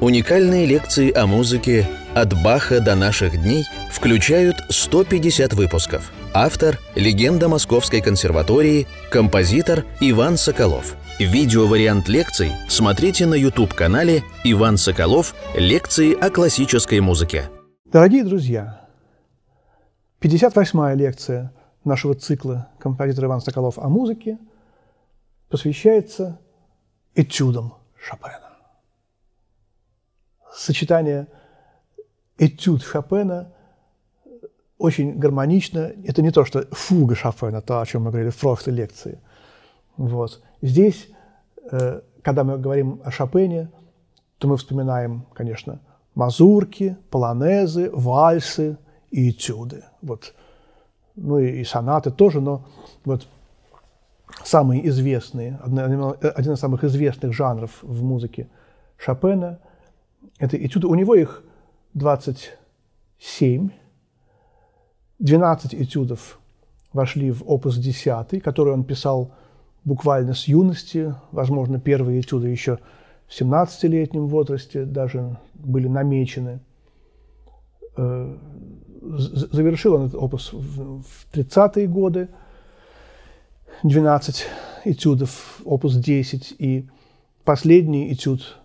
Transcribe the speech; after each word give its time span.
Уникальные 0.00 0.64
лекции 0.64 1.12
о 1.12 1.26
музыке 1.26 1.84
«От 2.14 2.32
Баха 2.44 2.80
до 2.80 2.94
наших 2.94 3.32
дней» 3.42 3.64
включают 3.90 4.54
150 4.68 5.54
выпусков. 5.54 6.12
Автор– 6.32 6.78
легенда 6.94 7.48
Московской 7.48 8.00
консерватории, 8.00 8.86
композитор 9.10 9.84
Иван 9.98 10.36
Соколов. 10.36 10.94
Видеовариант 11.18 12.06
лекций 12.08 12.52
смотрите 12.68 13.26
на 13.26 13.34
YouTube-канале 13.34 14.22
«Иван 14.44 14.76
Соколов. 14.76 15.34
Лекции 15.56 16.14
о 16.14 16.30
классической 16.30 17.00
музыке». 17.00 17.50
Дорогие 17.86 18.22
друзья, 18.22 18.86
58-я 20.20 20.94
лекция 20.94 21.52
нашего 21.82 22.14
цикла 22.14 22.68
«Композитор 22.78 23.24
Иван 23.24 23.40
Соколов 23.40 23.78
о 23.78 23.88
музыке» 23.88 24.38
посвящается 25.48 26.38
этюдам 27.16 27.74
Шопена 28.00 28.47
сочетание 30.52 31.26
этюд 32.38 32.82
Шопена 32.82 33.52
очень 34.78 35.18
гармонично. 35.18 35.92
Это 36.04 36.22
не 36.22 36.30
то, 36.30 36.44
что 36.44 36.66
фуга 36.70 37.14
Шопена, 37.14 37.60
то, 37.60 37.80
о 37.80 37.86
чем 37.86 38.04
мы 38.04 38.10
говорили 38.10 38.30
в 38.30 38.38
прошлой 38.38 38.74
лекции. 38.74 39.18
Вот. 39.96 40.40
Здесь, 40.62 41.08
э, 41.70 42.00
когда 42.22 42.44
мы 42.44 42.58
говорим 42.58 43.00
о 43.04 43.10
Шопене, 43.10 43.70
то 44.38 44.46
мы 44.46 44.56
вспоминаем, 44.56 45.26
конечно, 45.34 45.80
мазурки, 46.14 46.96
полонезы, 47.10 47.90
вальсы 47.90 48.78
и 49.10 49.30
этюды. 49.30 49.84
Вот. 50.02 50.34
Ну 51.16 51.38
и, 51.38 51.60
и 51.60 51.64
сонаты 51.64 52.12
тоже, 52.12 52.40
но 52.40 52.64
вот 53.04 53.26
самые 54.44 54.88
известные, 54.88 55.58
один 55.64 56.52
из 56.52 56.60
самых 56.60 56.84
известных 56.84 57.32
жанров 57.32 57.78
в 57.82 58.02
музыке 58.04 58.48
Шопена 58.96 59.58
это 60.38 60.56
этюды. 60.56 60.86
У 60.86 60.94
него 60.94 61.14
их 61.14 61.42
27. 61.94 63.70
12 65.18 65.74
этюдов 65.74 66.38
вошли 66.92 67.30
в 67.30 67.42
опус 67.48 67.76
10, 67.76 68.42
который 68.42 68.72
он 68.72 68.84
писал 68.84 69.32
буквально 69.84 70.34
с 70.34 70.48
юности. 70.48 71.14
Возможно, 71.32 71.80
первые 71.80 72.20
этюды 72.20 72.48
еще 72.48 72.78
в 73.26 73.40
17-летнем 73.40 74.26
возрасте 74.26 74.84
даже 74.84 75.36
были 75.54 75.88
намечены. 75.88 76.60
Э, 77.96 78.36
завершил 79.02 79.94
он 79.94 80.06
этот 80.06 80.20
опус 80.20 80.52
в 80.52 81.26
30-е 81.32 81.88
годы. 81.88 82.28
12 83.82 84.46
этюдов, 84.84 85.60
опус 85.64 85.94
10 85.94 86.54
и 86.58 86.88
последний 87.44 88.12
этюд 88.12 88.58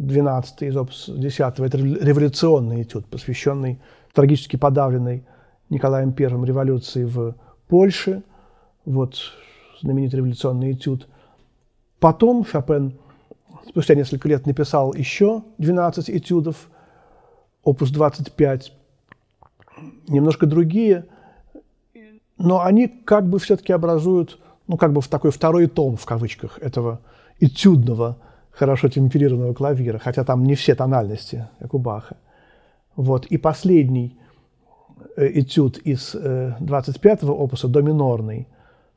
12 0.00 0.62
из 0.62 0.76
опус 0.76 1.10
10 1.14 1.58
это 1.60 1.76
революционный 1.76 2.82
этюд, 2.82 3.04
посвященный 3.06 3.80
трагически 4.14 4.56
подавленной 4.56 5.26
Николаем 5.68 6.14
I 6.18 6.26
революции 6.46 7.04
в 7.04 7.36
Польше. 7.68 8.22
Вот 8.86 9.16
знаменитый 9.82 10.18
революционный 10.18 10.72
этюд. 10.72 11.06
Потом 11.98 12.46
Шопен 12.46 12.98
спустя 13.68 13.94
несколько 13.94 14.26
лет 14.26 14.46
написал 14.46 14.94
еще 14.94 15.42
12 15.58 16.08
этюдов, 16.08 16.70
опус 17.62 17.90
25, 17.90 18.72
немножко 20.08 20.46
другие, 20.46 21.04
но 22.38 22.62
они 22.62 22.88
как 22.88 23.28
бы 23.28 23.38
все-таки 23.38 23.74
образуют, 23.74 24.38
ну, 24.66 24.78
как 24.78 24.94
бы 24.94 25.02
в 25.02 25.08
такой 25.08 25.30
второй 25.30 25.66
том, 25.66 25.98
в 25.98 26.06
кавычках, 26.06 26.58
этого 26.58 27.00
этюдного 27.38 28.16
хорошо 28.50 28.88
темперированного 28.88 29.54
клавира, 29.54 29.98
хотя 29.98 30.24
там 30.24 30.44
не 30.44 30.54
все 30.54 30.74
тональности, 30.74 31.48
как 31.58 31.74
у 31.74 31.78
Баха. 31.78 32.16
Вот. 32.96 33.26
И 33.26 33.38
последний 33.38 34.18
э, 35.16 35.40
этюд 35.40 35.78
из 35.78 36.14
25-го 36.14 37.32
э, 37.32 37.36
опуса, 37.36 37.68
до 37.68 37.82
минорный, 37.82 38.48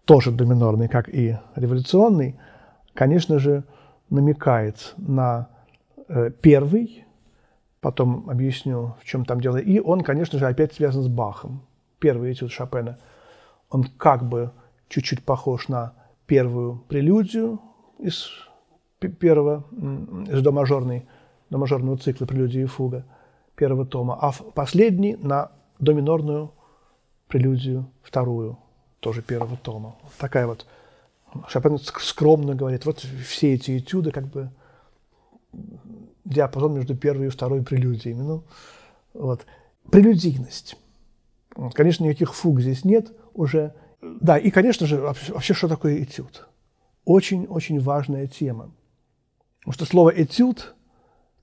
тоже 0.06 0.32
до 0.32 0.46
минорный, 0.46 0.88
как 0.88 1.08
и 1.10 1.38
революционный, 1.56 2.36
конечно 2.94 3.40
же, 3.40 3.64
намекает 4.10 4.94
на 4.98 5.48
э, 6.08 6.32
первый, 6.42 7.06
потом 7.80 8.30
объясню, 8.30 8.96
в 9.00 9.06
чем 9.06 9.26
там 9.26 9.40
дело. 9.40 9.58
И 9.58 9.80
он, 9.80 10.02
конечно 10.02 10.40
же, 10.40 10.48
опять 10.48 10.74
связан 10.74 11.04
с 11.04 11.08
Бахом. 11.08 11.62
Первый 12.00 12.34
этюд 12.34 12.52
Шопена, 12.52 12.98
он 13.70 13.84
как 13.84 14.28
бы 14.28 14.52
чуть-чуть 14.90 15.24
похож 15.24 15.70
на 15.70 15.94
первую 16.26 16.84
прелюдию 16.88 17.62
из 18.00 18.30
первого, 19.10 19.64
из 20.30 20.42
домажорной, 20.42 21.06
домажорного 21.50 21.98
цикла 21.98 22.26
«Прелюдия 22.26 22.64
и 22.64 22.68
фуга» 22.68 23.06
первого 23.56 23.86
тома, 23.86 24.18
а 24.20 24.32
последний 24.32 25.16
на 25.16 25.52
доминорную 25.80 26.52
прелюдию 27.28 27.86
вторую, 28.02 28.58
тоже 29.00 29.22
первого 29.22 29.58
тома. 29.58 29.96
Такая 30.18 30.48
вот 30.48 30.66
Шопен 31.48 31.78
скромно 31.80 32.56
говорит, 32.56 32.86
вот 32.86 33.00
все 33.00 33.54
эти 33.54 33.78
этюды 33.78 34.12
как 34.12 34.28
бы 34.28 34.50
диапазон 36.26 36.76
между 36.76 36.96
первой 36.96 37.28
и 37.28 37.30
второй 37.30 37.64
прелюдиями. 37.64 38.22
Ну, 38.22 38.44
вот. 39.14 39.46
Прелюдийность. 39.92 40.78
Конечно, 41.74 42.06
никаких 42.06 42.34
фуг 42.34 42.62
здесь 42.62 42.86
нет 42.86 43.12
уже. 43.34 43.74
Да, 44.02 44.38
и, 44.38 44.50
конечно 44.50 44.88
же, 44.88 44.98
вообще, 45.00 45.54
что 45.54 45.68
такое 45.68 46.04
этюд? 46.04 46.48
Очень-очень 47.06 47.80
важная 47.80 48.28
тема. 48.28 48.72
Потому 49.64 49.74
что 49.74 49.86
слово 49.86 50.10
«этюд» 50.10 50.76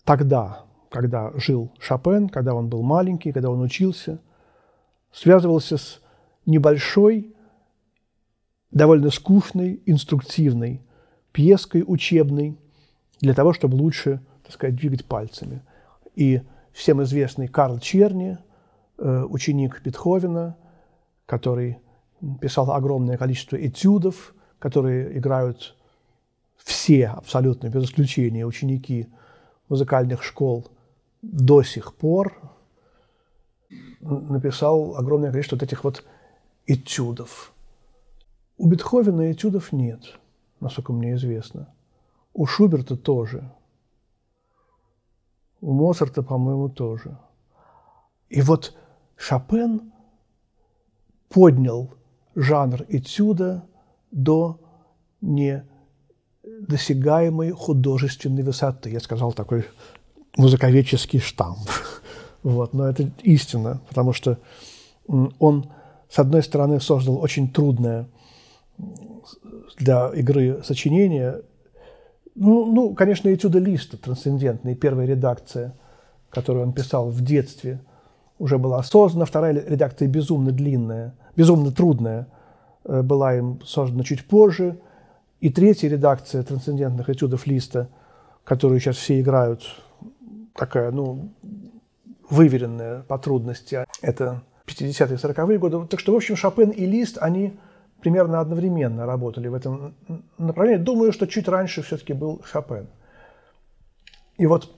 тогда, 0.04 0.64
когда 0.90 1.32
жил 1.36 1.72
Шопен, 1.78 2.28
когда 2.28 2.54
он 2.54 2.68
был 2.68 2.82
маленький, 2.82 3.32
когда 3.32 3.50
он 3.50 3.62
учился, 3.62 4.20
связывался 5.10 5.78
с 5.78 6.00
небольшой, 6.44 7.34
довольно 8.70 9.10
скучной, 9.10 9.82
инструктивной 9.86 10.82
пьеской 11.32 11.82
учебной 11.86 12.58
для 13.20 13.34
того, 13.34 13.52
чтобы 13.52 13.76
лучше, 13.76 14.20
так 14.42 14.52
сказать, 14.52 14.76
двигать 14.76 15.06
пальцами. 15.06 15.62
И 16.14 16.42
всем 16.72 17.02
известный 17.02 17.48
Карл 17.48 17.78
Черни, 17.78 18.38
э, 18.98 19.24
ученик 19.28 19.80
Бетховена, 19.82 20.56
который 21.24 21.78
писал 22.40 22.70
огромное 22.70 23.16
количество 23.16 23.56
этюдов, 23.56 24.34
которые 24.58 25.16
играют 25.16 25.74
все, 26.64 27.08
абсолютно 27.08 27.68
без 27.68 27.84
исключения, 27.84 28.46
ученики 28.46 29.08
музыкальных 29.68 30.22
школ 30.22 30.68
до 31.22 31.62
сих 31.62 31.94
пор 31.94 32.34
написал 34.00 34.96
огромное 34.96 35.30
количество 35.30 35.56
вот 35.56 35.62
этих 35.62 35.84
вот 35.84 36.04
этюдов. 36.66 37.52
У 38.56 38.66
Бетховена 38.66 39.32
этюдов 39.32 39.72
нет, 39.72 40.18
насколько 40.60 40.92
мне 40.92 41.14
известно. 41.14 41.72
У 42.32 42.46
Шуберта 42.46 42.96
тоже. 42.96 43.50
У 45.60 45.72
Моцарта, 45.72 46.22
по-моему, 46.22 46.68
тоже. 46.68 47.18
И 48.28 48.40
вот 48.40 48.74
Шопен 49.16 49.92
поднял 51.28 51.94
жанр 52.34 52.84
этюда 52.88 53.64
до 54.10 54.60
не 55.20 55.64
досягаемой 56.42 57.50
художественной 57.50 58.42
высоты. 58.42 58.90
Я 58.90 59.00
сказал 59.00 59.32
такой 59.32 59.64
музыковедческий 60.36 61.20
штамп. 61.20 61.58
Вот, 62.42 62.72
но 62.72 62.88
это 62.88 63.10
истина, 63.22 63.82
потому 63.86 64.14
что 64.14 64.38
он, 65.06 65.70
с 66.08 66.18
одной 66.18 66.42
стороны, 66.42 66.80
создал 66.80 67.18
очень 67.18 67.52
трудное 67.52 68.08
для 69.76 70.08
игры 70.14 70.62
сочинение. 70.64 71.42
Ну, 72.34 72.64
ну 72.64 72.94
конечно, 72.94 73.28
этюда 73.28 73.58
Листа, 73.58 73.98
трансцендентная, 73.98 74.74
первая 74.74 75.06
редакция, 75.06 75.74
которую 76.30 76.64
он 76.64 76.72
писал 76.72 77.10
в 77.10 77.20
детстве, 77.20 77.82
уже 78.38 78.56
была 78.56 78.82
создана. 78.82 79.26
Вторая 79.26 79.52
редакция 79.52 80.08
безумно 80.08 80.50
длинная, 80.50 81.14
безумно 81.36 81.72
трудная, 81.72 82.26
э, 82.86 83.02
была 83.02 83.34
им 83.34 83.60
создана 83.66 84.02
чуть 84.02 84.26
позже– 84.26 84.80
и 85.40 85.50
третья 85.50 85.88
редакция 85.88 86.42
трансцендентных 86.42 87.08
этюдов 87.08 87.46
Листа, 87.46 87.88
которую 88.44 88.80
сейчас 88.80 88.96
все 88.96 89.20
играют, 89.20 89.62
такая, 90.54 90.90
ну, 90.90 91.32
выверенная 92.28 93.02
по 93.02 93.18
трудности, 93.18 93.84
это 94.02 94.42
50-е 94.66 95.16
40-е 95.16 95.58
годы. 95.58 95.86
Так 95.86 96.00
что, 96.00 96.12
в 96.12 96.16
общем, 96.16 96.36
Шопен 96.36 96.70
и 96.70 96.86
Лист, 96.86 97.18
они 97.20 97.58
примерно 98.00 98.40
одновременно 98.40 99.06
работали 99.06 99.48
в 99.48 99.54
этом 99.54 99.94
направлении. 100.38 100.82
Думаю, 100.82 101.12
что 101.12 101.26
чуть 101.26 101.48
раньше 101.48 101.82
все-таки 101.82 102.12
был 102.12 102.42
Шопен. 102.44 102.86
И 104.36 104.46
вот 104.46 104.74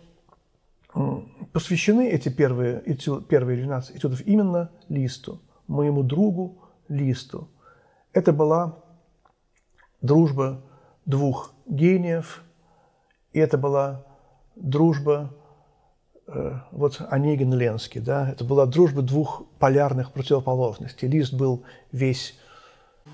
посвящены 1.52 2.08
эти 2.08 2.28
первые, 2.28 2.82
этюд, 2.84 3.28
первые 3.28 3.58
12 3.58 3.96
этюдов 3.96 4.20
именно 4.26 4.70
Листу, 4.88 5.40
моему 5.66 6.02
другу 6.02 6.58
Листу. 6.88 7.48
Это 8.12 8.32
была 8.32 8.78
дружба 10.02 10.60
двух 11.06 11.52
гениев, 11.66 12.42
и 13.32 13.38
это 13.38 13.56
была 13.56 14.04
дружба 14.56 15.32
э, 16.26 16.58
вот 16.70 17.00
Онегин 17.08 17.54
Ленский, 17.54 18.00
да, 18.00 18.28
это 18.28 18.44
была 18.44 18.66
дружба 18.66 19.02
двух 19.02 19.44
полярных 19.58 20.12
противоположностей. 20.12 21.08
Лист 21.08 21.32
был 21.32 21.64
весь 21.92 22.34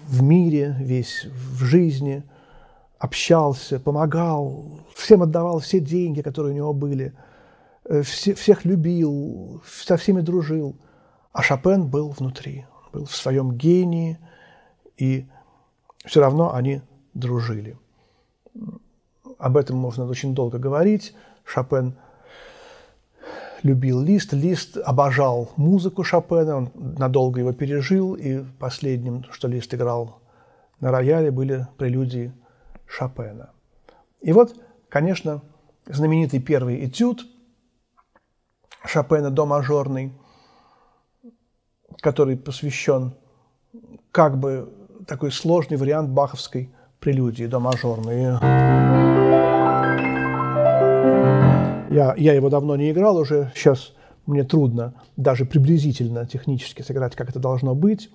в 0.06 0.23
мире, 0.23 0.75
весь 0.81 1.26
в 1.26 1.62
жизни, 1.64 2.25
общался, 2.99 3.79
помогал, 3.79 4.81
всем 4.94 5.23
отдавал 5.23 5.61
все 5.61 5.81
деньги, 5.81 6.23
которые 6.23 6.52
у 6.52 6.56
него 6.56 6.73
были, 6.73 7.14
э, 7.85 8.02
все, 8.02 8.35
всех 8.35 8.64
любил, 8.64 9.62
со 9.67 9.96
всеми 9.96 10.20
дружил. 10.20 10.76
А 11.32 11.43
Шопен 11.43 11.87
был 11.87 12.11
внутри, 12.11 12.67
был 12.93 13.05
в 13.05 13.14
своем 13.14 13.52
гении, 13.52 14.19
и 14.96 15.29
все 16.09 16.21
равно 16.21 16.55
они 16.55 16.81
дружили. 17.13 17.77
Об 19.39 19.57
этом 19.57 19.77
можно 19.77 20.07
очень 20.07 20.35
долго 20.35 20.59
говорить. 20.59 21.15
Шопен 21.45 21.97
любил 23.63 24.01
Лист. 24.01 24.33
Лист 24.33 24.79
обожал 24.79 25.51
музыку 25.57 26.05
Шопена, 26.05 26.57
он 26.57 26.71
надолго 26.75 27.41
его 27.41 27.53
пережил, 27.53 28.15
и 28.15 28.43
последним, 28.59 29.25
что 29.31 29.49
Лист 29.49 29.73
играл 29.75 30.21
на 30.81 30.91
рояле, 30.91 31.31
были 31.31 31.67
прелюдии 31.77 32.33
Шопена. 32.87 33.51
И 34.23 34.33
вот, 34.33 34.57
конечно, 34.89 35.43
знаменитый 35.85 36.41
первый 36.41 36.87
этюд 36.87 37.27
Шопена 38.85 39.31
до 39.31 39.45
мажорный, 39.45 40.15
который 42.01 42.39
посвящен 42.39 43.13
как 44.11 44.39
бы 44.39 44.73
такой 45.09 45.33
сложный 45.33 45.79
вариант 45.79 46.11
баховской 46.11 46.71
прелюдии 47.01 47.47
до 47.47 47.59
мажорной. 47.59 48.39
Я, 51.91 52.15
я 52.17 52.35
его 52.35 52.51
давно 52.51 52.77
не 52.77 52.91
играл 52.91 53.17
уже, 53.17 53.51
сейчас 53.57 53.95
мне 54.27 54.45
трудно 54.45 54.93
даже 55.17 55.47
приблизительно 55.47 56.27
технически 56.27 56.83
сыграть, 56.83 57.17
как 57.17 57.31
это 57.31 57.41
должно 57.41 57.75
быть. 57.75 58.11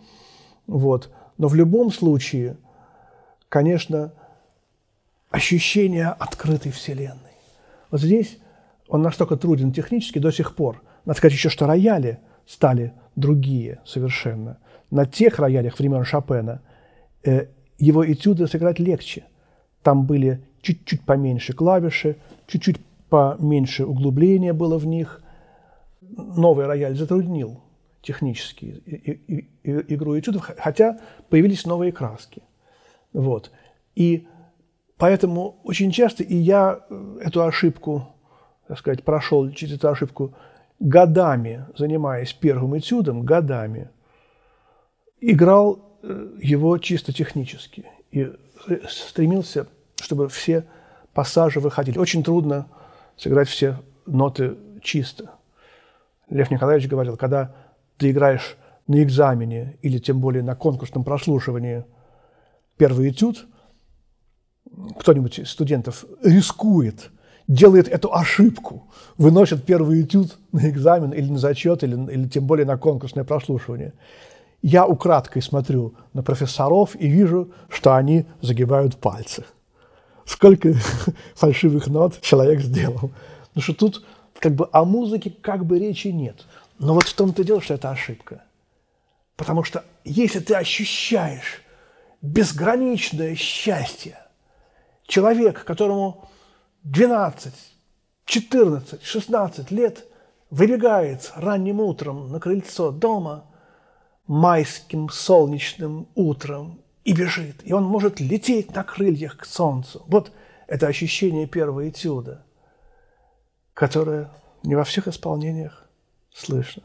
Вот. 0.67 1.11
Но 1.39 1.47
в 1.47 1.55
любом 1.55 1.91
случае, 1.91 2.57
конечно, 3.49 4.13
ощущение 5.31 6.09
открытой 6.09 6.71
Вселенной. 6.71 7.17
Вот 7.89 8.01
здесь 8.01 8.37
он 8.87 9.01
настолько 9.01 9.35
труден 9.35 9.73
технически 9.73 10.19
до 10.19 10.31
сих 10.31 10.55
пор. 10.55 10.83
Надо 11.05 11.17
сказать 11.17 11.33
еще, 11.33 11.49
что 11.49 11.65
рояли 11.65 12.19
стали 12.45 12.93
другие 13.15 13.79
совершенно. 13.83 14.59
На 14.91 15.07
тех 15.07 15.39
роялях 15.39 15.79
времен 15.79 16.03
Шопена 16.03 16.61
его 17.77 18.11
этюды 18.11 18.47
сыграть 18.47 18.79
легче. 18.79 19.25
Там 19.81 20.05
были 20.05 20.41
чуть-чуть 20.61 21.01
поменьше 21.01 21.53
клавиши, 21.53 22.17
чуть-чуть 22.47 22.79
поменьше 23.09 23.85
углубления 23.85 24.53
было 24.53 24.77
в 24.77 24.85
них. 24.85 25.21
Новый 26.01 26.65
рояль 26.65 26.95
затруднил 26.95 27.61
технически 28.01 28.81
игру 29.63 30.19
этюдов, 30.19 30.51
хотя 30.57 30.99
появились 31.29 31.65
новые 31.65 31.91
краски. 31.91 32.43
Вот. 33.13 33.51
И 33.95 34.27
поэтому 34.97 35.57
очень 35.63 35.91
часто, 35.91 36.23
и 36.23 36.35
я 36.35 36.81
эту 37.21 37.43
ошибку, 37.43 38.07
так 38.67 38.79
сказать, 38.79 39.03
прошел 39.03 39.49
через 39.51 39.75
эту 39.75 39.89
ошибку 39.89 40.33
годами, 40.79 41.65
занимаясь 41.77 42.33
первым 42.33 42.77
этюдом, 42.77 43.23
годами, 43.23 43.89
играл 45.21 45.75
э, 45.75 45.79
его 46.03 46.77
чисто 46.77 47.13
технически 47.13 47.85
и 48.11 48.31
стремился, 48.89 49.67
чтобы 50.01 50.27
все 50.29 50.65
пассажи 51.13 51.59
выходили. 51.59 51.97
Очень 51.97 52.23
трудно 52.23 52.67
сыграть 53.17 53.47
все 53.47 53.79
ноты 54.05 54.55
чисто. 54.81 55.31
Лев 56.29 56.51
Николаевич 56.51 56.89
говорил, 56.89 57.15
когда 57.15 57.55
ты 57.97 58.11
играешь 58.11 58.57
на 58.87 59.01
экзамене 59.01 59.77
или 59.81 59.97
тем 59.97 60.19
более 60.19 60.43
на 60.43 60.55
конкурсном 60.55 61.03
прослушивании 61.03 61.85
первый 62.77 63.11
этюд, 63.11 63.45
кто-нибудь 64.99 65.39
из 65.39 65.49
студентов 65.49 66.05
рискует, 66.21 67.11
делает 67.47 67.87
эту 67.87 68.13
ошибку, 68.13 68.91
выносит 69.17 69.63
первый 69.63 70.01
этюд 70.01 70.37
на 70.51 70.69
экзамен 70.69 71.11
или 71.11 71.29
на 71.29 71.37
зачет, 71.37 71.83
или, 71.83 71.95
или 72.11 72.27
тем 72.27 72.45
более 72.45 72.65
на 72.65 72.77
конкурсное 72.77 73.23
прослушивание. 73.23 73.93
Я 74.63 74.87
украдкой 74.87 75.43
смотрю 75.43 75.93
на 76.13 76.23
профессоров 76.23 76.95
и 76.95 77.07
вижу, 77.07 77.51
что 77.69 77.93
они 77.93 78.25
загибают 78.41 78.97
пальцы 78.97 79.45
сколько 80.25 80.73
фальшивых 81.35 81.87
нот 81.87 82.21
человек 82.21 82.61
сделал. 82.61 83.11
Потому 83.49 83.63
что 83.63 83.73
тут 83.73 84.05
как 84.39 84.55
бы 84.55 84.67
о 84.71 84.83
музыке 84.85 85.29
как 85.29 85.65
бы 85.65 85.79
речи 85.79 86.07
нет. 86.07 86.45
Но 86.79 86.93
вот 86.93 87.03
в 87.03 87.13
том-то 87.13 87.43
дело, 87.43 87.61
что 87.61 87.75
это 87.75 87.91
ошибка. 87.91 88.43
Потому 89.35 89.63
что 89.63 89.83
если 90.03 90.39
ты 90.39 90.55
ощущаешь 90.55 91.61
безграничное 92.21 93.35
счастье, 93.35 94.17
человек, 95.07 95.63
которому 95.63 96.29
12, 96.83 97.53
14, 98.25 99.03
16 99.03 99.71
лет 99.71 100.05
выбегает 100.49 101.31
ранним 101.35 101.79
утром 101.79 102.31
на 102.31 102.39
крыльцо 102.39 102.91
дома, 102.91 103.45
майским 104.27 105.09
солнечным 105.09 106.07
утром 106.15 106.81
и 107.03 107.13
бежит. 107.13 107.61
И 107.63 107.73
он 107.73 107.83
может 107.83 108.19
лететь 108.19 108.73
на 108.73 108.83
крыльях 108.83 109.37
к 109.37 109.45
солнцу. 109.45 110.03
Вот 110.07 110.31
это 110.67 110.87
ощущение 110.87 111.47
первого 111.47 111.89
этюда, 111.89 112.45
которое 113.73 114.29
не 114.63 114.75
во 114.75 114.83
всех 114.83 115.07
исполнениях 115.07 115.85
слышно. 116.33 116.83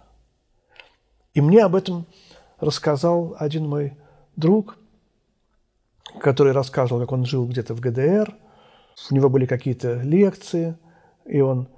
И 1.35 1.40
мне 1.40 1.64
об 1.64 1.76
этом 1.76 2.06
рассказал 2.58 3.37
один 3.38 3.69
мой 3.69 3.96
друг, 4.37 4.76
который 6.20 6.52
рассказывал, 6.52 7.00
как 7.00 7.12
он 7.12 7.25
жил 7.25 7.46
где-то 7.46 7.75
в 7.75 7.81
ГДР. 7.81 8.35
У 9.11 9.14
него 9.14 9.29
были 9.29 9.46
какие-то 9.46 10.00
лекции, 10.02 10.76
и 11.25 11.40
он 11.40 11.69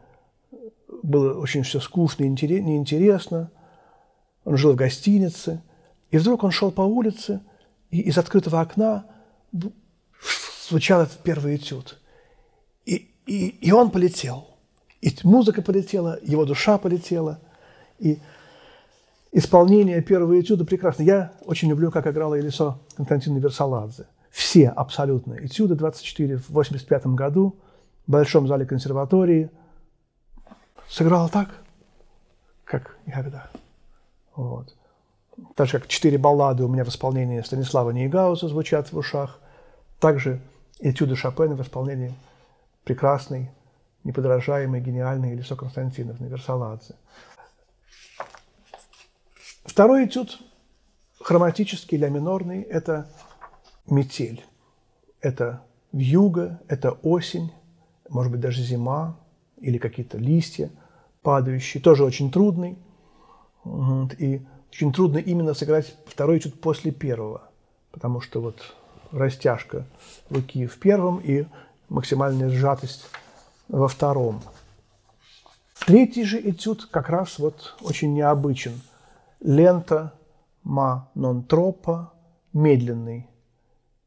было 1.03 1.39
очень 1.39 1.63
все 1.63 1.81
скучно 1.81 2.25
и 2.25 2.29
неинтересно. 2.29 3.51
Он 4.45 4.57
жил 4.57 4.73
в 4.73 4.77
гостинице, 4.77 5.63
и 6.11 6.19
вдруг 6.19 6.45
он 6.45 6.51
шел 6.51 6.71
по 6.71 6.83
улице– 6.83 7.41
и 7.91 8.01
из 8.01 8.19
открытого 8.19 8.61
окна 8.61 9.05
звучал 10.69 11.03
этот 11.03 11.19
первый 11.19 11.57
этюд. 11.57 11.99
И, 12.87 13.11
и, 13.27 13.49
и 13.49 13.73
он 13.73 13.91
полетел. 13.91 14.47
И 15.01 15.15
музыка 15.25 15.63
полетела, 15.63 16.19
его 16.23 16.45
душа 16.45 16.79
полетела. 16.79 17.41
И 17.99 18.19
исполнение 19.33 20.01
первого 20.03 20.41
этюда 20.41 20.65
прекрасно. 20.65 21.03
Я 21.03 21.33
очень 21.45 21.69
люблю, 21.69 21.91
как 21.91 22.07
играла 22.07 22.35
Елисо 22.35 22.79
Константина 22.97 23.39
Версаладзе. 23.39 24.07
Все 24.31 24.69
абсолютно 24.69 25.35
этюды 25.45 25.75
24 25.75 26.37
в 26.37 26.51
85 26.51 27.07
году 27.09 27.57
в 28.07 28.13
Большом 28.13 28.47
зале 28.47 28.65
консерватории. 28.65 29.51
Сыграла 30.89 31.29
так, 31.29 31.49
как 32.65 32.97
никогда. 33.07 33.51
Вот 34.49 34.75
так 35.55 35.69
же, 35.69 35.79
как 35.79 35.89
четыре 35.89 36.19
баллады 36.19 36.65
у 36.65 36.69
меня 36.69 36.85
в 36.85 36.89
исполнении 36.89 37.41
Станислава 37.41 37.91
Нейгауза 37.91 38.49
звучат 38.49 38.93
в 38.93 38.99
ушах, 38.99 39.39
также 39.99 40.41
этюды 40.81 41.17
Шопена 41.17 41.55
в 41.55 41.63
исполнении 41.63 42.15
прекрасной, 42.85 43.51
неподражаемой, 44.05 44.81
гениальной 44.81 45.33
Елисо 45.33 45.57
Константиновны 45.57 46.27
Версаладзе. 46.27 46.95
Второй 49.65 50.07
этюд, 50.07 50.39
хроматический, 51.21 51.99
ля 51.99 52.09
минорный, 52.09 52.63
это 52.63 53.09
метель. 53.87 54.45
Это 55.21 55.63
вьюга, 55.93 56.61
это 56.67 56.93
осень, 57.03 57.53
может 58.09 58.33
быть, 58.33 58.41
даже 58.41 58.63
зима 58.63 59.19
или 59.59 59.77
какие-то 59.79 60.17
листья 60.17 60.71
падающие, 61.23 61.83
тоже 61.83 62.05
очень 62.05 62.31
трудный. 62.31 62.79
И 63.65 64.43
очень 64.73 64.93
трудно 64.93 65.19
именно 65.19 65.55
сыграть 65.55 65.97
второй 66.07 66.41
чуть 66.41 66.61
после 66.61 66.93
первого, 66.93 67.43
потому 67.91 68.21
что 68.21 68.41
вот 68.41 68.75
растяжка 69.13 69.87
руки 70.31 70.67
в 70.67 70.79
первом 70.79 71.19
и 71.19 71.47
максимальная 71.89 72.49
сжатость 72.49 73.07
во 73.69 73.89
втором. 73.89 74.43
Третий 75.87 76.25
же 76.25 76.41
этюд 76.41 76.87
как 76.87 77.09
раз 77.09 77.39
вот 77.39 77.77
очень 77.81 78.15
необычен. 78.15 78.81
Лента 79.41 80.13
ма 80.63 81.11
нон 81.15 81.43
тропа, 81.43 82.13
медленный 82.53 83.29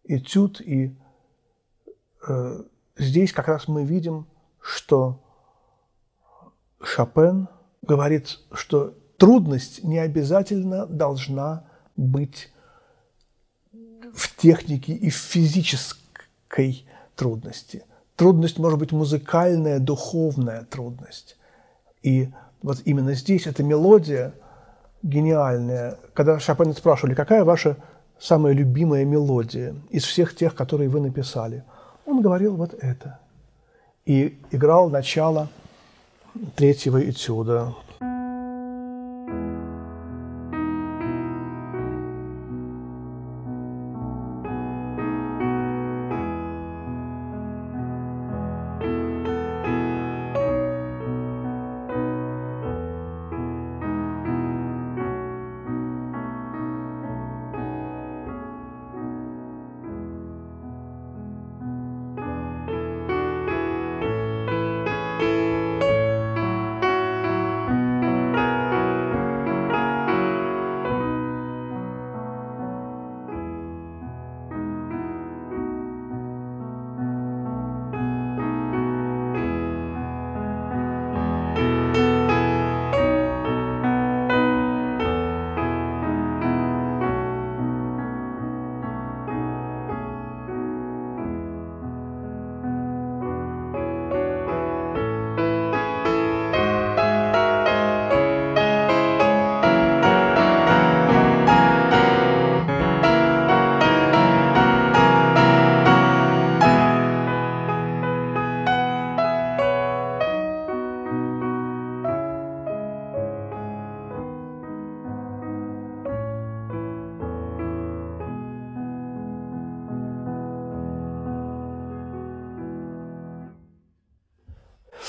этюд. 0.03 0.61
И 0.61 0.95
э, 2.27 2.63
здесь 2.97 3.33
как 3.33 3.47
раз 3.47 3.67
мы 3.67 3.83
видим, 3.83 4.27
что 4.61 5.19
Шопен 6.81 7.47
говорит, 7.81 8.39
что 8.53 8.93
трудность 9.23 9.85
не 9.85 9.99
обязательно 9.99 10.85
должна 10.85 11.63
быть 11.95 12.51
в 14.13 14.35
технике 14.35 14.91
и 14.91 15.09
в 15.09 15.15
физической 15.15 16.85
трудности. 17.15 17.85
Трудность 18.17 18.59
может 18.59 18.79
быть 18.79 18.91
музыкальная, 18.91 19.79
духовная 19.79 20.65
трудность. 20.65 21.37
И 22.01 22.31
вот 22.61 22.81
именно 22.83 23.13
здесь 23.13 23.47
эта 23.47 23.63
мелодия 23.63 24.33
гениальная. 25.03 25.99
Когда 26.13 26.37
Шопена 26.37 26.73
спрашивали, 26.73 27.13
какая 27.13 27.45
ваша 27.45 27.77
самая 28.19 28.51
любимая 28.51 29.05
мелодия 29.05 29.73
из 29.89 30.03
всех 30.03 30.35
тех, 30.35 30.53
которые 30.53 30.89
вы 30.89 30.99
написали, 30.99 31.63
он 32.05 32.21
говорил 32.21 32.57
вот 32.57 32.73
это. 32.73 33.21
И 34.03 34.37
играл 34.51 34.89
начало 34.89 35.47
третьего 36.57 37.09
этюда. 37.09 37.73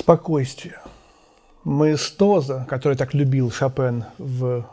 Спокойствие. 0.05 0.81
Маэстоза, 1.65 2.67
который 2.69 2.95
так 2.95 3.15
любил 3.15 3.51
Шопен 3.51 4.05
в, 4.19 4.69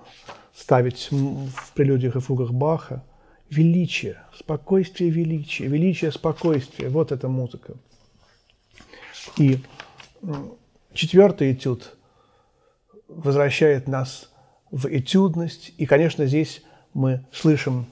ставить 0.54 1.08
в 1.10 1.72
прелюдиях 1.74 2.18
и 2.18 2.20
фугах 2.20 2.52
Баха, 2.52 3.02
величие, 3.50 4.18
спокойствие, 4.38 5.10
величие, 5.10 5.70
величие, 5.70 6.12
спокойствие. 6.12 6.90
Вот 6.90 7.14
эта 7.14 7.30
музыка. 7.30 7.76
И 9.38 9.60
четвертый 10.94 11.54
этюд 11.54 11.96
возвращает 13.08 13.88
нас 13.88 14.30
в 14.70 14.86
этюдность. 14.88 15.72
И, 15.78 15.86
конечно, 15.86 16.26
здесь 16.26 16.62
мы 16.94 17.26
слышим 17.32 17.86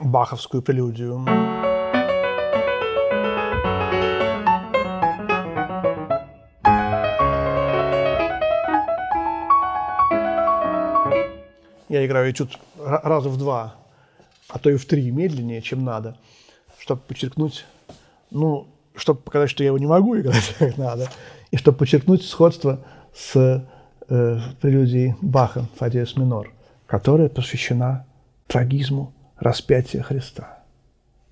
баховскую 0.00 0.60
прелюдию. 0.60 1.69
Я 11.90 12.06
играю 12.06 12.30
этюд 12.30 12.56
раза 12.78 13.28
в 13.28 13.36
два, 13.36 13.74
а 14.48 14.60
то 14.60 14.70
и 14.70 14.76
в 14.76 14.86
три 14.86 15.10
медленнее, 15.10 15.60
чем 15.60 15.84
надо, 15.84 16.16
чтобы 16.78 17.00
подчеркнуть, 17.00 17.66
ну, 18.30 18.68
чтобы 18.94 19.18
показать, 19.18 19.50
что 19.50 19.64
я 19.64 19.68
его 19.68 19.78
не 19.78 19.86
могу 19.86 20.16
играть 20.16 20.54
как 20.60 20.78
надо, 20.78 21.10
и 21.50 21.56
чтобы 21.56 21.78
подчеркнуть 21.78 22.24
сходство 22.24 22.86
с 23.12 23.34
э, 24.08 24.40
прелюдией 24.60 25.16
Баха 25.20 25.66
«Фадиес 25.78 26.16
минор», 26.16 26.52
которая 26.86 27.28
посвящена 27.28 28.06
трагизму 28.46 29.12
распятия 29.36 30.02
Христа. 30.02 30.62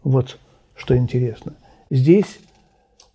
Вот 0.03 0.39
что 0.75 0.97
интересно. 0.97 1.55
Здесь 1.89 2.41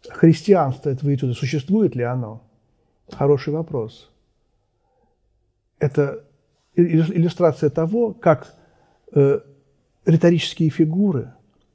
христианство 0.07 0.91
этого 0.91 1.13
этюда, 1.13 1.33
существует 1.33 1.93
ли 1.93 2.03
оно? 2.03 2.41
Хороший 3.11 3.51
вопрос. 3.51 4.09
Это 5.79 6.23
иллюстрация 6.75 7.69
того, 7.69 8.13
как 8.13 8.53
э, 9.13 9.39
риторические 10.05 10.69
фигуры, 10.69 11.33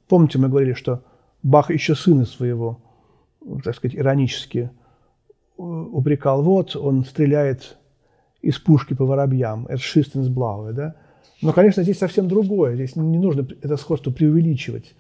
помните, 0.09 0.39
мы 0.39 0.49
говорили, 0.49 0.73
что 0.73 1.03
Бах 1.43 1.71
еще 1.71 1.95
сына 1.95 2.25
своего, 2.25 2.81
так 3.63 3.77
сказать, 3.77 3.97
иронически 3.97 4.71
э, 5.59 5.63
упрекал, 5.63 6.43
вот 6.43 6.75
он 6.77 7.05
стреляет 7.05 7.79
из 8.43 8.59
пушки 8.59 8.95
по 8.95 9.05
воробьям, 9.05 9.67
это 9.67 9.81
Шистенсблауэ, 9.81 10.73
да? 10.73 10.95
Но, 11.41 11.53
конечно, 11.53 11.83
здесь 11.83 11.99
совсем 11.99 12.27
другое, 12.27 12.75
здесь 12.75 12.97
не 12.97 13.19
нужно 13.19 13.47
это 13.63 13.77
сходство 13.77 14.11
преувеличивать, 14.11 14.95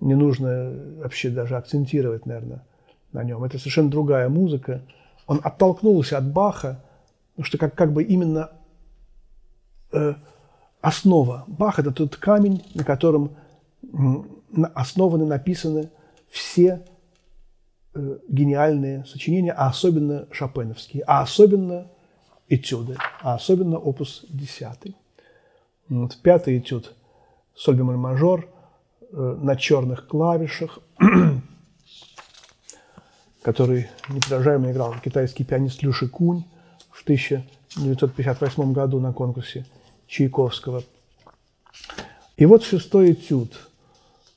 не 0.00 0.14
нужно 0.14 0.72
вообще 1.02 1.28
даже 1.28 1.56
акцентировать, 1.56 2.24
наверное, 2.24 2.64
на 3.12 3.22
нем. 3.24 3.44
Это 3.44 3.58
совершенно 3.58 3.90
другая 3.90 4.28
музыка. 4.28 4.82
Он 5.26 5.40
оттолкнулся 5.42 6.18
от 6.18 6.32
Баха, 6.32 6.82
потому 7.32 7.44
что 7.44 7.58
как, 7.58 7.74
как 7.74 7.92
бы 7.92 8.02
именно 8.02 8.50
Э, 9.92 10.14
основа. 10.80 11.44
Бах– 11.46 11.78
это 11.80 11.92
тот 11.92 12.16
камень, 12.16 12.62
на 12.74 12.84
котором 12.84 13.36
основаны, 14.74 15.26
написаны 15.26 15.90
все 16.28 16.84
э, 17.94 18.18
гениальные 18.28 19.04
сочинения, 19.06 19.52
а 19.52 19.68
особенно 19.68 20.26
шопеновские, 20.30 21.04
а 21.06 21.22
особенно 21.22 21.88
этюды, 22.48 22.96
а 23.22 23.34
особенно 23.34 23.78
опус 23.78 24.24
10. 24.28 24.94
Вот, 25.88 26.18
пятый 26.22 26.58
этюд– 26.58 26.94
соль 27.54 27.76
бемоль 27.76 27.96
мажор 27.96 28.48
э, 29.10 29.16
на 29.16 29.56
черных 29.56 30.06
клавишах, 30.06 30.80
который 33.42 33.88
неподражаемо 34.10 34.70
играл 34.70 34.94
китайский 35.02 35.44
пианист 35.44 35.82
Люши 35.82 36.08
Кунь 36.08 36.44
в 36.90 37.02
1958 37.02 38.72
году 38.72 39.00
на 39.00 39.14
конкурсе– 39.14 39.64
Чайковского. 40.08 40.82
И 42.36 42.46
вот 42.46 42.64
шестой 42.64 43.12
этюд, 43.12 43.68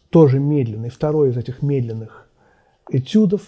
тоже 0.10 0.40
медленный, 0.40 0.90
второй 0.90 1.30
из 1.30 1.38
этих 1.38 1.62
медленных 1.62 2.28
этюдов, 2.90 3.42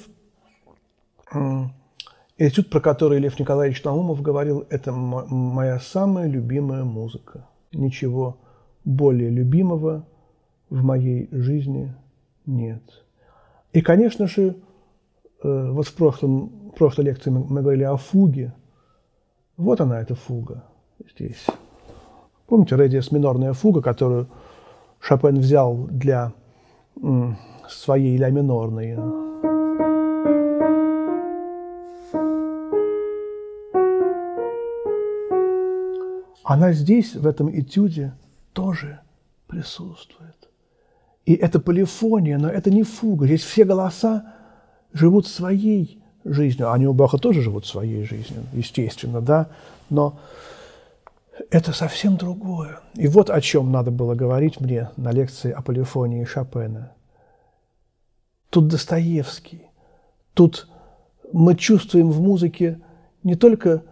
этюд, 2.37 2.69
про 2.69 2.79
который 2.79 3.19
Лев 3.19 3.39
Николаевич 3.39 3.83
Наумов 3.83 4.21
говорил, 4.21 4.65
это 4.69 4.91
моя 4.91 5.79
самая 5.79 6.27
любимая 6.27 6.83
музыка. 6.83 7.47
Ничего 7.71 8.37
более 8.85 9.29
любимого 9.29 10.05
в 10.69 10.83
моей 10.83 11.27
жизни 11.31 11.93
нет. 12.45 12.81
И, 13.73 13.81
конечно 13.81 14.27
же, 14.27 14.55
э, 15.43 15.71
вот 15.71 15.87
в, 15.87 15.95
прошлом, 15.95 16.69
в 16.69 16.75
прошлой 16.75 17.05
лекции 17.05 17.31
мы 17.31 17.61
говорили 17.61 17.83
о 17.83 17.97
фуге. 17.97 18.53
Вот 19.57 19.81
она, 19.81 19.99
эта 19.99 20.15
фуга 20.15 20.63
здесь. 21.15 21.45
Помните, 22.53 22.75
редиас 22.75 23.11
минорная 23.11 23.53
фуга, 23.53 23.81
которую 23.81 24.27
Шопен 24.99 25.39
взял 25.39 25.75
для 25.89 26.33
своей 27.67 28.15
ля 28.15 28.29
минорной. 28.29 28.93
Она 36.43 36.73
здесь, 36.73 37.15
в 37.15 37.25
этом 37.25 37.49
этюде, 37.49 38.13
тоже 38.53 38.99
присутствует. 39.47 40.47
И 41.25 41.33
это 41.33 41.59
полифония, 41.59 42.37
но 42.37 42.49
это 42.49 42.69
не 42.69 42.83
фуга. 42.83 43.25
Здесь 43.25 43.41
все 43.41 43.63
голоса 43.65 44.31
живут 44.93 45.25
своей 45.25 46.03
жизнью. 46.23 46.71
Они 46.71 46.85
у 46.85 46.93
Баха 46.93 47.17
тоже 47.17 47.41
живут 47.41 47.65
своей 47.65 48.03
жизнью, 48.03 48.43
естественно, 48.53 49.21
да. 49.21 49.47
Но 49.89 50.19
это 51.49 51.73
совсем 51.73 52.17
другое. 52.17 52.79
И 52.95 53.07
вот 53.07 53.29
о 53.29 53.41
чем 53.41 53.71
надо 53.71 53.91
было 53.91 54.15
говорить 54.15 54.59
мне 54.59 54.89
на 54.97 55.11
лекции 55.11 55.51
о 55.51 55.61
полифонии 55.61 56.23
Шопена. 56.25 56.93
Тут 58.49 58.67
Достоевский, 58.67 59.63
тут 60.33 60.67
мы 61.31 61.55
чувствуем 61.55 62.11
в 62.11 62.21
музыке 62.21 62.79
не 63.23 63.35
только 63.35 63.83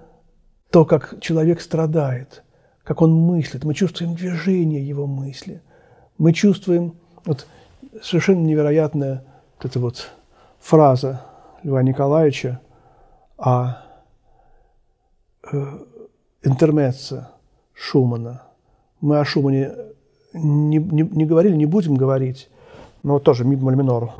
то, 0.70 0.86
как 0.86 1.20
человек 1.20 1.62
страдает, 1.62 2.44
как 2.84 3.02
он 3.02 3.14
мыслит, 3.14 3.64
мы 3.64 3.74
чувствуем 3.74 4.14
движение 4.14 4.88
его 4.88 5.08
мысли, 5.08 5.62
мы 6.20 6.34
чувствуем 6.34 6.96
вот 7.26 7.48
совершенно 8.04 8.42
невероятная 8.42 9.26
вот 9.58 9.66
эта 9.66 9.80
вот 9.80 10.12
фраза 10.60 11.26
Льва 11.64 11.82
Николаевича 11.82 12.62
о 13.38 13.78
э, 15.52 15.78
интермеце 16.44 17.28
Шумана. 17.74 18.44
Мы 19.00 19.20
о 19.20 19.26
Шумане 19.26 19.72
не, 20.34 20.78
не, 20.78 21.04
не 21.04 21.26
говорили, 21.26 21.56
не 21.56 21.66
будем 21.66 21.96
говорить, 21.96 22.50
но 23.04 23.20
тоже 23.20 23.44
ми 23.46 23.56
бемоль 23.56 23.76
минору. 23.76 24.14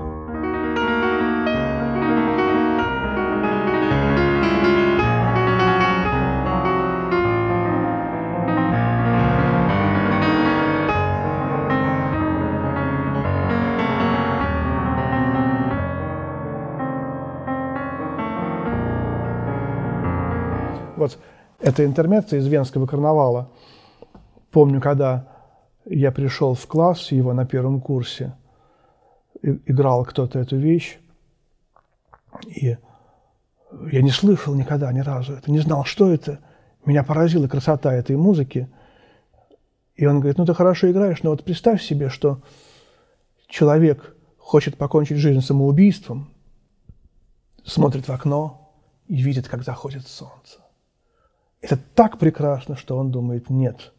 Вот 20.98 21.18
эта 21.62 21.86
интермеция 21.86 22.40
из 22.40 22.48
Венского 22.48 22.88
карнавала. 22.88 23.50
Помню, 24.52 24.82
когда 24.82 25.28
я 25.86 26.12
пришел 26.12 26.54
в 26.54 26.68
класс 26.68 27.12
его 27.12 27.34
на 27.34 27.46
первом 27.46 27.82
курсе, 27.82 28.36
играл 29.42 30.06
кто-то 30.06 30.40
эту 30.40 30.58
вещь, 30.58 31.00
и 32.48 32.78
я 33.92 34.02
не 34.02 34.12
слышал 34.12 34.54
никогда 34.56 34.92
ни 34.92 35.00
разу 35.00 35.34
это, 35.34 35.52
не 35.52 35.60
знал, 35.60 35.86
что 35.86 36.12
это. 36.12 36.40
Меня 36.86 37.04
поразила 37.04 37.48
красота 37.48 37.94
этой 37.94 38.16
музыки. 38.16 38.70
И 39.96 40.06
он 40.06 40.20
говорит, 40.20 40.38
ну 40.38 40.46
ты 40.46 40.54
хорошо 40.54 40.90
играешь, 40.92 41.22
но 41.24 41.30
вот 41.30 41.44
представь 41.44 41.82
себе, 41.82 42.10
что 42.10 42.42
человек 43.48 44.16
хочет 44.38 44.78
покончить 44.78 45.18
жизнь 45.18 45.42
самоубийством, 45.42 46.32
смотрит 47.64 48.08
в 48.08 48.12
окно 48.12 48.74
и 49.08 49.22
видит, 49.22 49.48
как 49.48 49.64
заходит 49.64 50.08
солнце. 50.08 50.61
Это 51.62 51.78
так 51.96 52.18
прекрасно, 52.18 52.76
что 52.76 52.98
он 52.98 53.12
думает, 53.12 53.50
нет, 53.50 53.94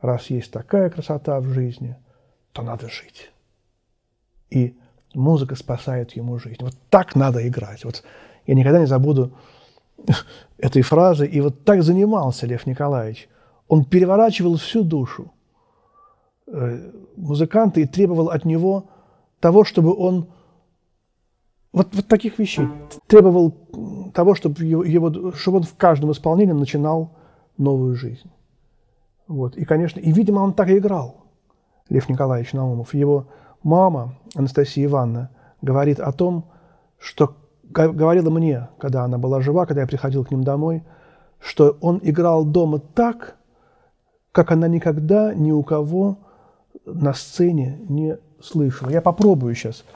раз 0.00 0.28
есть 0.28 0.52
такая 0.52 0.90
красота 0.90 1.40
в 1.40 1.46
жизни, 1.46 1.96
то 2.52 2.62
надо 2.62 2.88
жить. 2.88 3.30
И 4.50 4.76
музыка 5.14 5.54
спасает 5.54 6.12
ему 6.12 6.38
жизнь. 6.38 6.58
Вот 6.60 6.74
так 6.90 7.14
надо 7.14 7.46
играть. 7.46 7.84
Вот 7.84 8.02
я 8.46 8.54
никогда 8.54 8.80
не 8.80 8.86
забуду 8.86 9.32
этой 10.58 10.82
фразы. 10.82 11.26
И 11.26 11.40
вот 11.40 11.64
так 11.64 11.82
занимался 11.82 12.46
Лев 12.46 12.66
Николаевич. 12.66 13.28
Он 13.68 13.84
переворачивал 13.84 14.56
всю 14.56 14.82
душу 14.82 15.32
э, 16.46 16.90
музыканта 17.16 17.80
и 17.80 17.86
требовал 17.86 18.30
от 18.30 18.44
него 18.44 18.90
того, 19.38 19.64
чтобы 19.64 19.94
он 19.94 20.28
вот, 21.72 21.94
вот 21.94 22.08
таких 22.08 22.38
вещей. 22.38 22.66
Требовал 23.06 23.54
того, 24.12 24.34
чтобы, 24.34 24.64
его, 24.64 25.32
чтобы 25.32 25.58
он 25.58 25.62
в 25.64 25.74
каждом 25.76 26.12
исполнении 26.12 26.52
начинал 26.52 27.12
новую 27.58 27.94
жизнь. 27.94 28.30
Вот. 29.26 29.56
И, 29.56 29.64
конечно, 29.64 30.00
и, 30.00 30.10
видимо, 30.12 30.40
он 30.40 30.54
так 30.54 30.68
и 30.68 30.78
играл, 30.78 31.24
Лев 31.88 32.08
Николаевич 32.08 32.52
Наумов. 32.52 32.94
Его 32.94 33.26
мама, 33.62 34.14
Анастасия 34.34 34.84
Ивановна, 34.86 35.30
говорит 35.62 36.00
о 36.00 36.12
том, 36.12 36.46
что 36.98 37.36
говорила 37.64 38.30
мне, 38.30 38.68
когда 38.78 39.04
она 39.04 39.18
была 39.18 39.40
жива, 39.40 39.66
когда 39.66 39.82
я 39.82 39.86
приходил 39.86 40.24
к 40.24 40.30
ним 40.30 40.42
домой, 40.42 40.82
что 41.38 41.76
он 41.80 42.00
играл 42.02 42.44
дома 42.44 42.78
так, 42.78 43.36
как 44.32 44.52
она 44.52 44.68
никогда 44.68 45.34
ни 45.34 45.52
у 45.52 45.62
кого 45.62 46.18
на 46.84 47.14
сцене 47.14 47.78
не 47.88 48.18
слышала. 48.40 48.90
Я 48.90 49.00
попробую 49.00 49.54
сейчас– 49.54 49.84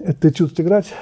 этот 0.00 0.24
этюд 0.26 0.58
играть. 0.60 0.92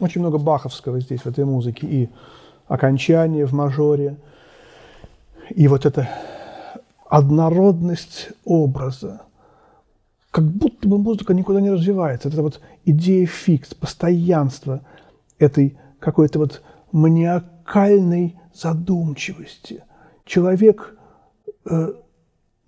Очень 0.00 0.20
много 0.20 0.38
баховского 0.38 1.00
здесь, 1.00 1.20
в 1.20 1.26
этой 1.26 1.44
музыке. 1.44 1.86
И 1.86 2.08
окончание 2.66 3.46
в 3.46 3.52
мажоре, 3.52 4.16
и 5.50 5.68
вот 5.68 5.86
эта 5.86 6.08
однородность 7.08 8.30
образа, 8.44 9.22
как 10.30 10.44
будто 10.44 10.88
бы 10.88 10.98
музыка 10.98 11.34
никуда 11.34 11.60
не 11.60 11.70
развивается. 11.70 12.28
Это 12.28 12.42
вот 12.42 12.60
идея 12.84 13.26
фикс, 13.26 13.74
постоянство 13.74 14.80
этой 15.38 15.76
какой-то 16.00 16.38
вот 16.38 16.62
маниакальной 16.90 18.36
задумчивости. 18.54 19.84
Человек 20.24 20.96
э, 21.66 21.92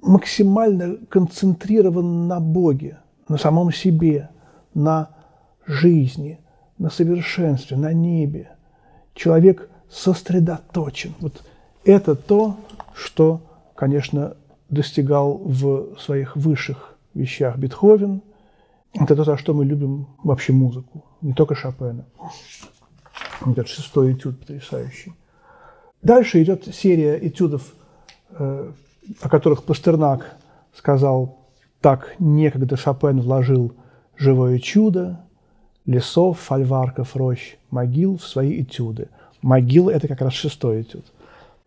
максимально 0.02 0.98
концентрирован 1.08 2.28
на 2.28 2.40
Боге, 2.40 2.98
на 3.28 3.38
самом 3.38 3.72
себе, 3.72 4.28
на 4.74 5.08
жизни, 5.66 6.38
на 6.78 6.90
совершенстве, 6.90 7.76
на 7.76 7.92
небе. 7.92 8.50
Человек 9.14 9.68
сосредоточен. 9.90 11.14
Вот 11.20 11.42
это 11.84 12.14
то, 12.14 12.56
что, 12.94 13.40
конечно, 13.74 14.36
достигал 14.68 15.38
в 15.38 15.98
своих 15.98 16.36
высших 16.36 16.96
вещах 17.14 17.56
Бетховен. 17.56 18.22
Это 18.92 19.16
то, 19.16 19.24
за 19.24 19.36
что 19.36 19.54
мы 19.54 19.64
любим 19.64 20.06
вообще 20.22 20.52
музыку, 20.52 21.04
не 21.20 21.32
только 21.32 21.54
Шопена. 21.54 22.04
Этот 23.44 23.68
шестой 23.68 24.12
этюд 24.12 24.38
потрясающий. 24.38 25.12
Дальше 26.02 26.42
идет 26.42 26.72
серия 26.74 27.18
этюдов, 27.26 27.72
э, 28.30 28.72
о 29.20 29.28
которых 29.28 29.64
Пастернак 29.64 30.36
сказал, 30.74 31.38
так 31.80 32.14
некогда 32.18 32.76
Шопен 32.76 33.20
вложил 33.20 33.72
живое 34.16 34.58
чудо, 34.58 35.24
лесов, 35.86 36.40
фольварков, 36.40 37.16
рощ, 37.16 37.56
могил 37.70 38.16
в 38.16 38.26
свои 38.26 38.62
этюды. 38.62 39.08
Могила– 39.42 39.90
это 39.92 40.08
как 40.08 40.20
раз 40.20 40.32
шестой 40.32 40.82
этюд. 40.82 41.04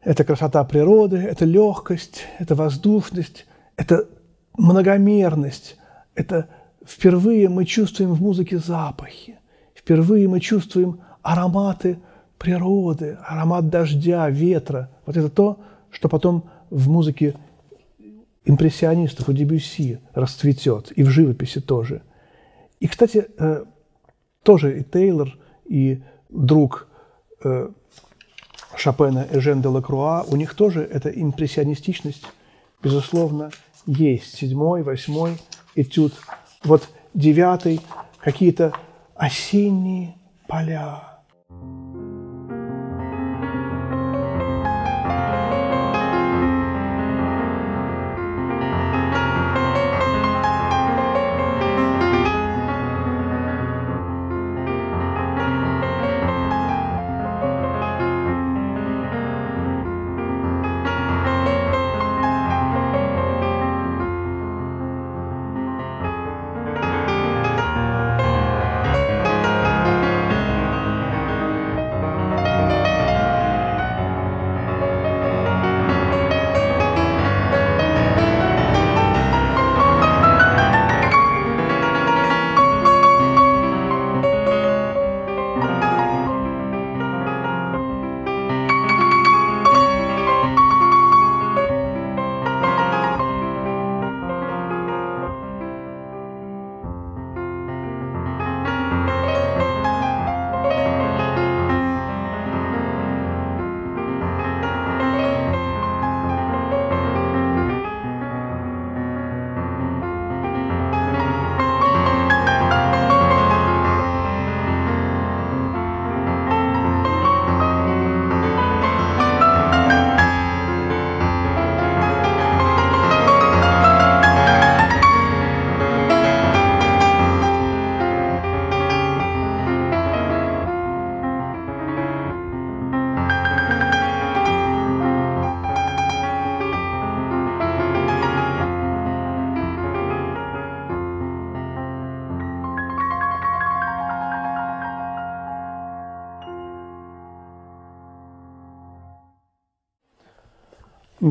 Это 0.01 0.23
красота 0.23 0.63
природы, 0.63 1.17
это 1.17 1.45
легкость, 1.45 2.25
это 2.39 2.55
воздушность, 2.55 3.45
это 3.75 4.07
многомерность, 4.57 5.77
это 6.15 6.47
впервые 6.85 7.49
мы 7.49 7.65
чувствуем 7.65 8.13
в 8.13 8.21
музыке 8.21 8.57
запахи, 8.57 9.37
впервые 9.75 10.27
мы 10.27 10.39
чувствуем 10.39 11.01
ароматы 11.21 11.99
природы, 12.37 13.17
аромат 13.25 13.69
дождя, 13.69 14.29
ветра. 14.29 14.89
Вот 15.05 15.17
это 15.17 15.29
то, 15.29 15.59
что 15.91 16.09
потом 16.09 16.49
в 16.69 16.89
музыке 16.89 17.35
импрессионистов 18.45 19.27
у 19.27 19.33
Дебюсси 19.33 19.99
расцветет, 20.13 20.91
и 20.95 21.03
в 21.03 21.09
живописи 21.09 21.59
тоже. 21.59 22.01
И, 22.79 22.87
кстати, 22.87 23.27
э, 23.37 23.65
тоже 24.47 24.79
и 24.79 24.83
Тейлор, 24.83 25.37
и 25.65 26.01
друг 26.29 26.87
э, 27.43 27.67
Шопена 28.77 29.27
Эжен 29.29 29.61
де 29.61 29.67
Лакруа, 29.67 30.23
у 30.25 30.37
них 30.37 30.55
тоже 30.55 30.83
эта 30.83 31.09
импрессионистичность, 31.09 32.23
безусловно, 32.81 33.51
есть. 33.85 34.37
Седьмой, 34.37 34.83
восьмой 34.83 35.37
этюд. 35.75 36.13
Вот 36.63 36.87
девятый, 37.13 37.81
какие-то 38.19 38.71
осенние 39.15 40.15
поля. 40.47 41.16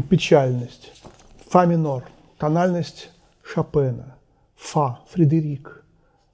Печальность. 0.08 0.92
Фа 1.48 1.66
минор, 1.66 2.04
тональность 2.38 3.10
Шопена. 3.42 4.16
Фа, 4.56 5.00
Фредерик. 5.10 5.84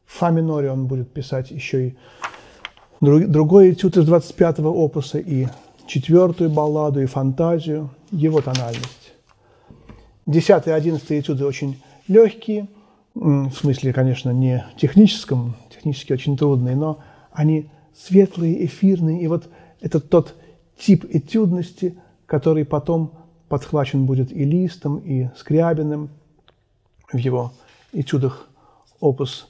В 0.06 0.18
фа 0.18 0.30
миноре 0.30 0.70
он 0.70 0.86
будет 0.86 1.12
писать 1.12 1.50
еще 1.50 1.88
и 1.88 1.96
другой 3.00 3.72
этюд 3.72 3.96
из 3.96 4.08
25-го 4.08 4.68
опуса 4.68 5.18
и 5.18 5.46
четвертую 5.86 6.50
балладу 6.50 7.00
и 7.00 7.06
фантазию, 7.06 7.90
его 8.10 8.40
тональность. 8.40 9.12
Десятый 10.26 10.72
и 10.72 10.76
одиннадцатый 10.76 11.18
этюды 11.18 11.44
очень 11.44 11.82
легкие, 12.08 12.68
в 13.14 13.50
смысле, 13.52 13.92
конечно, 13.92 14.30
не 14.30 14.64
техническом, 14.76 15.56
технически 15.70 16.12
очень 16.12 16.36
трудные, 16.36 16.76
но 16.76 16.98
они 17.32 17.68
светлые, 17.94 18.64
эфирные, 18.66 19.20
и 19.22 19.26
вот 19.26 19.48
это 19.80 19.98
тот 19.98 20.34
тип 20.78 21.04
этюдности, 21.10 21.98
который 22.26 22.64
потом 22.64 23.12
подхвачен 23.52 24.06
будет 24.06 24.32
и 24.32 24.44
Листом, 24.46 24.96
и 24.96 25.28
Скрябиным 25.36 26.08
в 27.12 27.18
его 27.18 27.52
этюдах 27.92 28.48
опус 28.98 29.46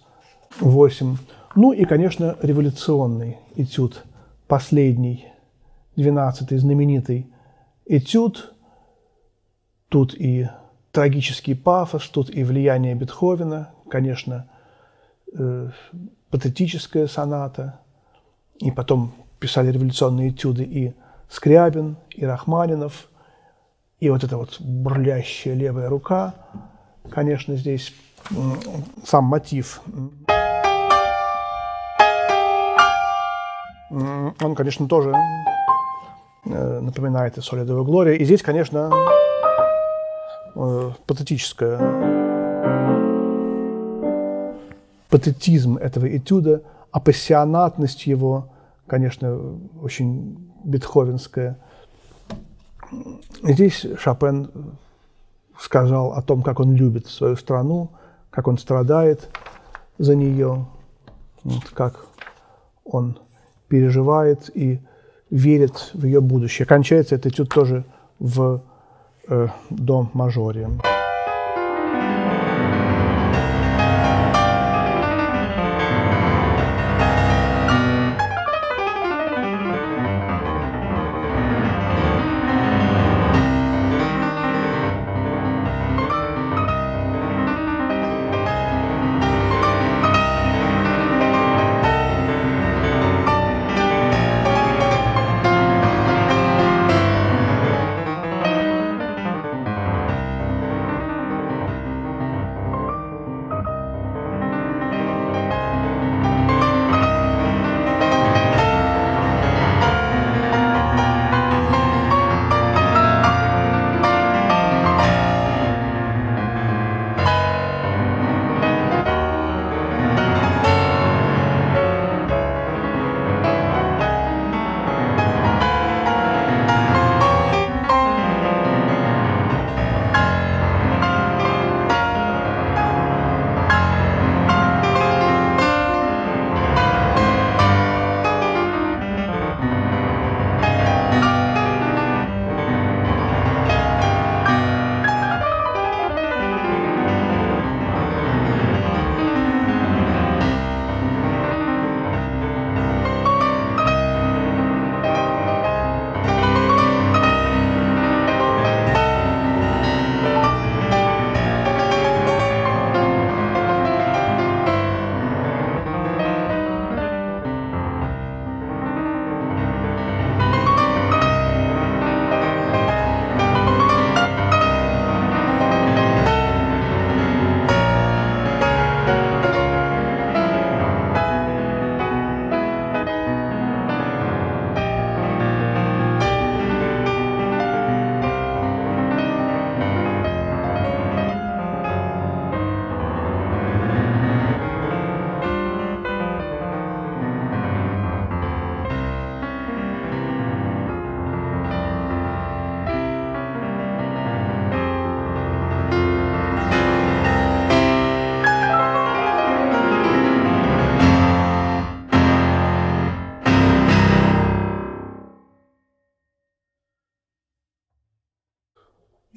8. 0.58 1.16
Ну 1.54 1.72
и, 1.72 1.84
конечно, 1.84 2.36
революционный 2.42 3.38
этюд, 3.54 4.02
последний, 4.48 5.28
двенадцатый, 5.94 6.58
знаменитый 6.58 7.28
этюд. 7.86 8.52
Тут 9.88 10.14
и 10.14 10.48
трагический 10.90 11.54
пафос, 11.54 12.08
тут 12.08 12.28
и 12.28 12.42
влияние 12.42 12.96
Бетховена, 12.96 13.70
конечно, 13.88 14.50
э, 15.32 15.70
патетическая 16.28 17.06
соната, 17.06 17.78
и 18.58 18.72
потом 18.72 19.12
писали 19.38 19.70
революционные 19.70 20.30
этюды 20.30 20.64
и 20.64 20.92
Скрябин, 21.28 21.98
и 22.10 22.24
Рахманинов– 22.26 23.06
и 24.02 24.10
вот 24.10 24.24
эта 24.24 24.36
вот 24.36 24.60
бурлящая 24.60 25.54
левая 25.54 25.88
рука, 25.88 26.34
конечно, 27.08 27.54
здесь 27.54 27.94
сам 29.04 29.26
мотив. 29.26 29.80
Он, 33.88 34.54
конечно, 34.56 34.88
тоже 34.88 35.14
э, 36.46 36.80
напоминает 36.80 37.38
и 37.38 37.42
Солидовую 37.42 37.84
Глория. 37.84 38.14
И 38.14 38.24
здесь, 38.24 38.42
конечно, 38.42 38.90
э, 40.56 40.90
патетическая 41.06 41.78
патетизм 45.10 45.76
этого 45.76 46.08
этюда 46.16 46.62
апассионатность 46.90 48.08
его, 48.08 48.48
конечно, 48.88 49.38
очень 49.80 50.52
бетховенская. 50.64 51.56
Здесь 53.42 53.86
Шопен 53.98 54.50
сказал 55.58 56.12
о 56.12 56.22
том, 56.22 56.42
как 56.42 56.60
он 56.60 56.74
любит 56.74 57.06
свою 57.06 57.36
страну, 57.36 57.90
как 58.30 58.48
он 58.48 58.58
страдает 58.58 59.28
за 59.98 60.14
нее, 60.14 60.66
вот, 61.44 61.64
как 61.74 62.06
он 62.84 63.18
переживает 63.68 64.50
и 64.54 64.80
верит 65.30 65.90
в 65.94 66.04
ее 66.04 66.20
будущее. 66.20 66.66
Кончается 66.66 67.14
этот 67.14 67.32
этюд 67.32 67.48
тоже 67.48 67.84
в 68.18 68.62
э, 69.28 69.48
до 69.70 70.10
мажоре. 70.12 70.68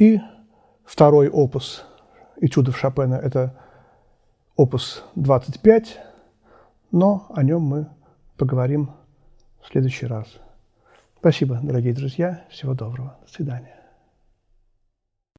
И 0.05 0.21
второй 0.83 1.29
опус 1.29 1.83
этюдов 2.39 2.77
Шопена– 2.77 3.15
это 3.23 3.55
опус 4.55 5.03
25, 5.15 5.99
но 6.91 7.25
о 7.33 7.41
нем 7.41 7.63
мы 7.63 7.87
поговорим 8.37 8.91
в 9.63 9.67
следующий 9.71 10.05
раз. 10.05 10.27
Спасибо, 11.17 11.59
дорогие 11.63 11.95
друзья. 11.95 12.45
Всего 12.49 12.75
доброго. 12.75 13.17
До 13.25 13.33
свидания. 13.33 13.74